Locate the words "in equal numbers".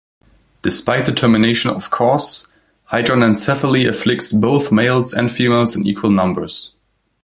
5.75-6.71